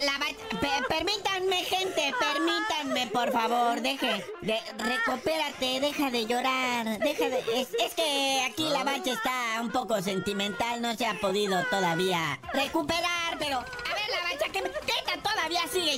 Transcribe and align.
La, 0.00 0.12
la 0.12 0.18
bacha. 0.18 0.58
Pe- 0.60 0.84
permítanme, 0.88 1.56
gente, 1.64 2.14
permítanme, 2.18 3.06
por 3.08 3.32
favor, 3.32 3.80
deje, 3.80 4.24
de, 4.42 4.58
recupérate, 4.78 5.80
deja 5.80 6.10
de 6.10 6.26
llorar, 6.26 6.98
deja 6.98 7.28
de, 7.28 7.38
es, 7.60 7.68
que 7.94 8.42
aquí 8.50 8.68
la 8.68 8.84
bacha 8.84 9.12
está 9.12 9.60
un 9.60 9.70
poco 9.70 10.00
sentimental, 10.02 10.80
no 10.80 10.94
se 10.96 11.06
ha 11.06 11.14
podido 11.20 11.62
todavía 11.70 12.38
recuperar, 12.52 13.38
pero, 13.38 13.58
a 13.58 13.62
ver, 13.94 14.08
la 14.10 14.22
bacha, 14.22 14.52
¿qué, 14.52 14.62
qué 14.62 15.07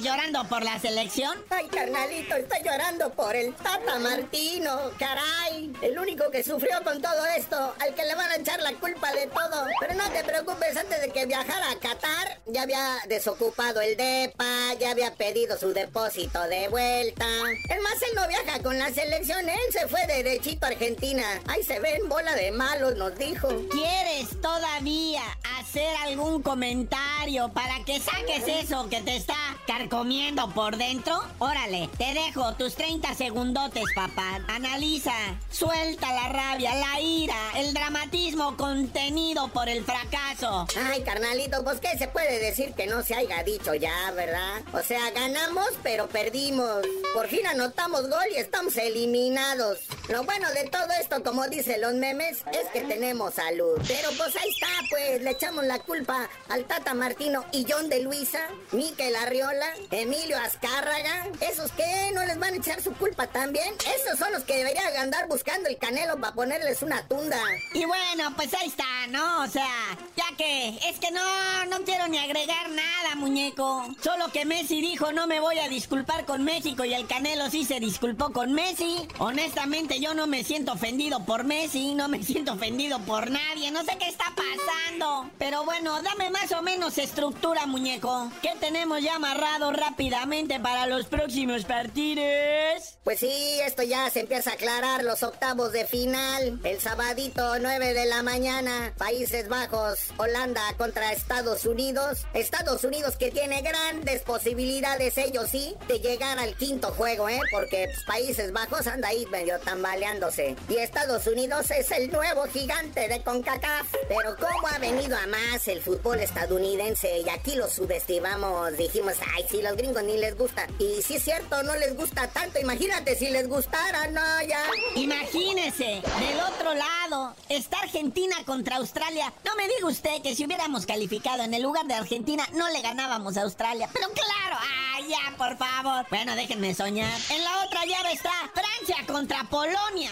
llorando 0.01 0.45
por 0.49 0.63
la 0.63 0.79
selección? 0.79 1.39
Ay, 1.51 1.67
carnalito, 1.69 2.35
estoy 2.35 2.59
llorando 2.65 3.11
por 3.11 3.35
el 3.37 3.55
Tata 3.55 3.99
Martino, 3.99 4.91
caray. 4.99 5.73
El 5.83 5.99
único 5.99 6.31
que 6.31 6.43
sufrió 6.43 6.83
con 6.85 7.01
todo 7.01 7.27
esto, 7.37 7.75
al 7.79 7.95
que 7.95 8.05
le 8.05 8.15
van 8.15 8.31
a 8.31 8.37
echar 8.37 8.61
la 8.61 8.73
culpa 8.75 9.13
de 9.13 9.27
todo. 9.27 9.67
Pero 9.81 9.95
no 9.95 10.11
te 10.11 10.25
preocupes, 10.25 10.77
antes 10.77 11.01
de 11.01 11.11
que 11.11 11.27
viajara 11.27 11.71
a 11.71 11.79
Qatar, 11.79 12.41
ya 12.47 12.63
había 12.63 12.99
desocupado 13.09 13.81
el 13.81 13.97
DEPA, 13.97 14.75
ya 14.79 14.91
había 14.91 15.15
pedido 15.15 15.59
su 15.59 15.73
depósito 15.73 16.43
de 16.49 16.69
vuelta. 16.69 17.27
Es 17.69 17.83
más, 17.83 18.03
él 18.03 18.15
no 18.15 18.27
viaja 18.29 18.63
con 18.63 18.79
la 18.79 18.93
selección, 18.93 19.49
él 19.49 19.59
se 19.73 19.89
fue 19.89 20.07
derechito 20.07 20.67
a 20.67 20.71
Argentina. 20.71 21.25
Ahí 21.47 21.63
se 21.63 21.81
ven 21.81 22.09
bola 22.09 22.35
de 22.35 22.53
malos, 22.53 22.97
nos 22.97 23.17
dijo. 23.17 23.49
¿Quieres 23.71 24.41
todavía 24.41 25.23
hacer 25.59 25.95
algún 26.05 26.43
comentario 26.43 27.51
para 27.53 27.85
que 27.85 28.01
saques 28.01 28.47
eso 28.47 28.89
que 28.89 29.01
te 29.03 29.17
está 29.17 29.50
carcomiendo 29.71 30.51
por 30.51 30.77
dentro? 30.77 31.23
Órale, 31.39 31.89
te 31.97 32.13
dejo 32.13 32.55
tus 32.55 32.75
30 32.75 33.15
segundotes, 33.15 33.85
papá. 33.95 34.41
Analiza, 34.49 35.15
suelta 35.49 36.13
la 36.13 36.29
rabia, 36.29 36.75
la 36.75 37.01
ira, 37.01 37.37
el 37.55 37.73
dramatismo 37.73 38.57
contenido 38.57 39.47
por 39.49 39.69
el 39.69 39.85
fracaso. 39.85 40.67
Ay, 40.77 41.03
carnalito, 41.03 41.63
pues 41.63 41.79
qué 41.79 41.97
se 41.97 42.09
puede 42.09 42.41
decir 42.41 42.75
que 42.75 42.89
no 42.89 43.05
se 43.05 43.15
haya 43.15 43.45
dicho 43.45 43.73
ya, 43.77 44.11
¿verdad? 44.11 44.61
O 44.73 44.83
sea, 44.83 45.09
ganamos, 45.13 45.69
pero 45.85 46.09
perdimos. 46.09 46.85
Por 47.15 47.29
fin 47.29 47.47
anotamos 47.47 48.09
gol 48.09 48.27
y 48.35 48.39
estamos 48.39 48.77
eliminados. 48.77 49.79
Lo 50.09 50.25
bueno 50.25 50.51
de 50.51 50.69
todo 50.69 50.89
esto, 51.01 51.23
como 51.23 51.47
dicen 51.47 51.81
los 51.81 51.95
memes, 51.95 52.39
es 52.53 52.67
que 52.73 52.81
tenemos 52.81 53.35
salud. 53.35 53.81
Pero 53.87 54.09
pues 54.17 54.35
ahí 54.35 54.51
está, 54.51 54.67
pues, 54.91 55.23
le 55.23 55.31
echamos 55.31 55.65
la 55.65 55.79
culpa 55.79 56.29
al 56.49 56.65
Tata 56.65 56.93
Martino 56.95 57.45
y 57.53 57.65
John 57.69 57.89
de 57.89 58.03
Luisa, 58.03 58.41
Miquel 58.73 59.15
Arriola, 59.15 59.60
Emilio 59.91 60.37
Azcárraga. 60.39 61.27
¿Esos 61.41 61.73
qué? 61.73 62.11
¿No 62.15 62.25
les 62.25 62.39
van 62.39 62.55
a 62.55 62.57
echar 62.57 62.81
su 62.81 62.93
culpa 62.95 63.27
también? 63.27 63.75
Esos 63.97 64.19
son 64.19 64.33
los 64.33 64.45
que 64.45 64.57
deberían 64.57 64.97
andar 64.97 65.29
buscando 65.29 65.69
el 65.69 65.77
canelo 65.79 66.19
para 66.19 66.35
ponerles 66.35 66.83
una 66.83 67.07
tunda. 67.07 67.39
Y 67.75 67.85
bueno, 67.85 68.33
pues 68.37 68.53
ahí 68.55 68.69
está, 68.69 69.07
¿no? 69.09 69.43
O 69.43 69.47
sea, 69.49 69.69
ya 70.17 70.37
que 70.37 70.79
es 70.89 70.99
que 70.99 71.11
no, 71.11 71.67
no 71.67 71.85
quiero 71.85 72.09
ni 72.09 72.19
agregar 72.19 72.71
nada, 72.71 73.17
muñeco. 73.17 73.87
Solo 74.03 74.31
que 74.33 74.45
Messi 74.45 74.81
dijo 74.81 75.13
no 75.13 75.27
me 75.27 75.41
voy 75.41 75.59
a 75.59 75.69
disculpar 75.69 76.25
con 76.25 76.45
México 76.45 76.85
y 76.85 76.95
el 76.95 77.07
Canelo 77.07 77.51
sí 77.51 77.65
se 77.65 77.81
disculpó 77.81 78.33
con 78.33 78.53
Messi. 78.53 79.09
Honestamente 79.19 80.01
yo 80.01 80.15
no 80.15 80.27
me 80.27 80.45
siento 80.45 80.73
ofendido 80.73 81.25
por 81.25 81.45
Messi, 81.45 81.95
no 81.95 82.09
me 82.09 82.23
siento 82.23 82.53
ofendido 82.53 82.99
por 83.01 83.31
nadie, 83.31 83.71
no 83.71 83.85
sé 83.85 83.97
qué 83.99 84.09
está 84.09 84.27
pasando. 84.35 85.31
Pero 85.39 85.65
bueno, 85.65 86.03
dame 86.03 86.31
más 86.31 86.53
o 86.53 86.63
menos 86.63 86.99
estructura, 86.99 87.67
muñeco. 87.67 88.31
¿Qué 88.43 88.53
tenemos 88.61 89.03
ya 89.03 89.17
amarrado 89.17 89.40
rápidamente 89.41 90.61
para 90.61 90.87
los 90.87 91.07
próximos 91.07 91.65
partidos? 91.65 92.99
Pues 93.05 93.21
sí, 93.21 93.59
esto 93.65 93.83
ya 93.83 94.11
se 94.11 94.21
empieza 94.21 94.51
a 94.51 94.55
aclarar 94.55 95.03
los 95.03 95.23
octavos 95.23 95.73
de 95.73 95.87
final. 95.87 96.61
El 96.63 96.81
sabadito 96.81 97.59
9 97.59 97.95
de 97.95 98.07
la 98.07 98.23
mañana, 98.23 98.93
Países 98.99 99.49
Bajos, 99.49 100.13
Holanda 100.19 100.63
contra 100.77 101.13
Estados 101.13 101.65
Unidos. 101.65 102.27
Estados 102.35 102.85
Unidos 102.85 103.17
que 103.17 103.31
tiene 103.31 103.63
grandes 103.63 104.23
posibilidades, 104.23 105.17
ellos 105.17 105.49
sí, 105.51 105.75
de 105.89 106.01
llegar 106.01 106.39
al 106.39 106.55
quinto 106.57 106.89
juego, 106.93 107.29
¿eh? 107.29 107.41
Porque 107.51 107.87
pues, 107.87 108.05
Países 108.05 108.53
Bajos 108.53 108.87
anda 108.87 109.09
ahí 109.09 109.27
medio 109.27 109.59
tambaleándose. 109.61 110.55
Y 110.69 110.77
Estados 110.77 111.27
Unidos 111.27 111.71
es 111.71 111.91
el 111.93 112.11
nuevo 112.11 112.45
gigante 112.45 113.09
de 113.09 113.23
CONCACAF. 113.23 113.87
Pero 114.09 114.37
cómo 114.37 114.69
ha 114.69 114.79
venido 114.79 115.17
a 115.17 115.27
más 115.27 115.67
el 115.69 115.81
fútbol 115.81 116.21
estadounidense 116.21 117.21
y 117.21 117.29
aquí 117.29 117.55
lo 117.55 117.69
subestimamos. 117.69 118.77
Dijimos, 118.77 119.15
ay, 119.35 119.45
si 119.49 119.63
los 119.63 119.77
gringos 119.77 120.03
ni 120.03 120.17
les 120.17 120.37
gusta. 120.37 120.67
Y 120.79 121.03
si 121.03 121.17
es 121.17 121.25
cierto, 121.25 121.63
no 121.63 121.75
les 121.77 121.97
gusta 121.97 122.29
tanto. 122.29 122.59
Imagínate 122.59 123.17
si 123.17 123.31
les 123.31 123.49
gustara, 123.49 124.09
no, 124.09 124.43
ya. 124.47 124.63
Imagínese, 124.95 126.03
del 126.21 126.41
otro 126.53 126.75
lado, 126.75 127.35
está 127.49 127.79
Argentina 127.79 128.37
contra 128.45 128.77
Australia. 128.77 129.33
No 129.45 129.55
me 129.57 129.69
diga 129.69 129.87
usted 129.87 130.23
que 130.23 130.35
si 130.35 130.45
hubiéramos 130.45 130.87
calificado 130.87 131.43
en 131.43 131.55
el 131.55 131.63
lugar 131.63 131.87
de 131.87 131.95
Argentina, 131.95 132.47
no 132.53 132.69
le 132.71 132.81
ganábamos 132.81 133.37
a 133.37 133.43
Australia. 133.43 133.89
Pero 133.93 134.09
claro, 134.09 134.59
¡ay, 134.95 135.09
ya, 135.09 135.37
por 135.37 135.57
favor! 135.57 136.07
Bueno, 136.11 136.35
déjenme 136.37 136.75
soñar. 136.75 137.19
En 137.31 137.45
la 137.45 137.65
otra 137.65 137.85
llave 137.85 138.13
está 138.13 138.33
Francia 138.55 138.97
contra 139.07 139.45
Polonia. 139.45 140.11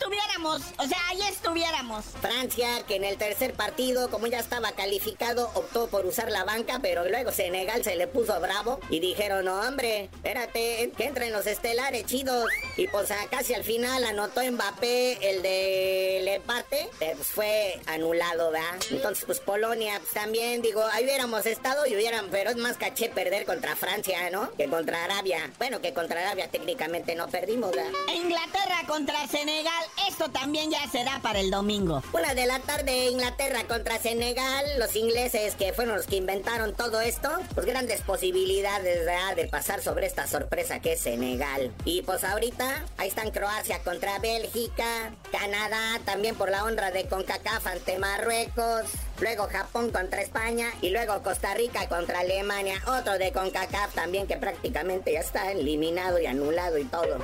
Estuviéramos, 0.00 0.62
o 0.78 0.86
sea, 0.86 0.98
ahí 1.08 1.20
estuviéramos. 1.28 2.06
Francia, 2.22 2.68
que 2.88 2.96
en 2.96 3.04
el 3.04 3.18
tercer 3.18 3.52
partido, 3.52 4.08
como 4.08 4.28
ya 4.28 4.38
estaba 4.38 4.72
calificado, 4.72 5.50
optó 5.52 5.88
por 5.88 6.06
usar 6.06 6.30
la 6.30 6.42
banca, 6.44 6.78
pero 6.80 7.06
luego 7.06 7.30
Senegal 7.32 7.84
se 7.84 7.96
le 7.96 8.06
puso 8.06 8.40
bravo 8.40 8.80
y 8.88 9.00
dijeron, 9.00 9.44
no, 9.44 9.60
hombre, 9.60 10.04
espérate, 10.04 10.90
que 10.96 11.04
entren 11.04 11.32
los 11.32 11.46
estelares 11.46 12.06
chidos. 12.06 12.50
Y 12.78 12.88
pues 12.88 13.12
casi 13.30 13.52
al 13.52 13.62
final 13.62 14.02
anotó 14.04 14.40
Mbappé 14.42 15.18
el 15.30 15.42
del 15.42 16.28
empate, 16.28 16.88
pero 16.98 17.16
pues 17.16 17.28
fue 17.28 17.78
anulado, 17.84 18.52
¿verdad? 18.52 18.80
Entonces, 18.90 19.26
pues 19.26 19.38
Polonia 19.40 20.00
pues, 20.00 20.12
también, 20.12 20.62
digo, 20.62 20.82
ahí 20.92 21.04
hubiéramos 21.04 21.44
estado 21.44 21.86
y 21.86 21.94
hubieran, 21.94 22.28
pero 22.30 22.48
es 22.48 22.56
más 22.56 22.78
caché 22.78 23.10
perder 23.10 23.44
contra 23.44 23.76
Francia, 23.76 24.30
¿no? 24.30 24.50
Que 24.52 24.66
contra 24.66 25.04
Arabia. 25.04 25.50
Bueno, 25.58 25.82
que 25.82 25.92
contra 25.92 26.22
Arabia 26.22 26.48
técnicamente 26.50 27.14
no 27.14 27.28
perdimos, 27.28 27.72
¿verdad? 27.72 27.92
Inglaterra 28.14 28.80
contra 28.86 29.26
Senegal, 29.28 29.89
esto 30.08 30.30
también 30.30 30.70
ya 30.70 30.86
será 30.90 31.20
para 31.20 31.40
el 31.40 31.50
domingo. 31.50 32.02
Una 32.12 32.34
de 32.34 32.46
la 32.46 32.58
tarde, 32.60 33.06
Inglaterra 33.06 33.64
contra 33.66 33.98
Senegal. 33.98 34.64
Los 34.78 34.96
ingleses 34.96 35.54
que 35.54 35.72
fueron 35.72 35.96
los 35.96 36.06
que 36.06 36.16
inventaron 36.16 36.74
todo 36.74 37.00
esto, 37.00 37.30
pues 37.54 37.66
grandes 37.66 38.02
posibilidades 38.02 39.06
de 39.36 39.46
pasar 39.46 39.82
sobre 39.82 40.06
esta 40.06 40.26
sorpresa 40.26 40.80
que 40.80 40.94
es 40.94 41.00
Senegal. 41.00 41.72
Y 41.84 42.02
pues 42.02 42.24
ahorita, 42.24 42.84
ahí 42.98 43.08
están 43.08 43.30
Croacia 43.30 43.80
contra 43.82 44.18
Bélgica, 44.18 45.12
Canadá 45.30 46.00
también 46.04 46.34
por 46.34 46.50
la 46.50 46.64
honra 46.64 46.90
de 46.90 47.06
CONCACAF 47.06 47.66
ante 47.66 47.98
Marruecos. 47.98 48.86
Luego 49.20 49.48
Japón 49.48 49.90
contra 49.90 50.22
España 50.22 50.68
y 50.80 50.90
luego 50.90 51.22
Costa 51.22 51.52
Rica 51.54 51.88
contra 51.88 52.20
Alemania. 52.20 52.82
Otro 52.86 53.18
de 53.18 53.32
CONCACAF 53.32 53.94
también 53.94 54.26
que 54.26 54.38
prácticamente 54.38 55.12
ya 55.12 55.20
está 55.20 55.52
eliminado 55.52 56.18
y 56.18 56.26
anulado 56.26 56.78
y 56.78 56.84
todo. 56.84 57.18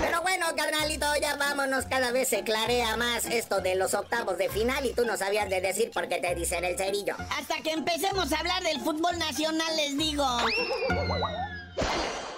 Pero 0.00 0.22
bueno, 0.22 0.46
carnalito, 0.56 1.06
ya 1.20 1.36
vámonos. 1.36 1.84
Cada 1.86 2.12
vez 2.12 2.28
se 2.28 2.42
clarea 2.42 2.96
más 2.96 3.26
esto 3.26 3.60
de 3.60 3.74
los 3.74 3.94
octavos 3.94 4.38
de 4.38 4.48
final 4.48 4.84
y 4.86 4.92
tú 4.92 5.04
no 5.04 5.16
sabías 5.16 5.48
de 5.48 5.60
decir 5.60 5.90
por 5.90 6.08
qué 6.08 6.18
te 6.18 6.34
dicen 6.34 6.64
el 6.64 6.76
cerillo. 6.76 7.14
Hasta 7.38 7.56
que 7.62 7.72
empecemos 7.72 8.32
a 8.32 8.38
hablar 8.38 8.62
del 8.62 8.80
fútbol 8.80 9.18
nacional, 9.18 9.76
les 9.76 9.96
digo. 9.96 10.26